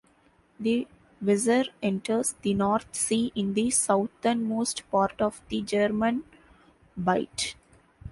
The 0.59 0.87
Weser 1.23 1.69
enters 1.79 2.33
the 2.41 2.55
North 2.55 2.95
Sea 2.95 3.31
in 3.35 3.53
the 3.53 3.69
southernmost 3.69 4.89
part 4.89 5.21
of 5.21 5.43
the 5.49 5.61
German 5.61 6.23
Bight. 6.97 7.53